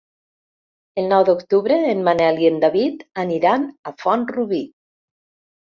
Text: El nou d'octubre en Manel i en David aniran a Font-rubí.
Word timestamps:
El 1.01 1.09
nou 1.11 1.25
d'octubre 1.27 1.77
en 1.91 2.01
Manel 2.09 2.41
i 2.45 2.49
en 2.53 2.59
David 2.65 3.05
aniran 3.27 3.71
a 3.93 3.97
Font-rubí. 4.03 4.67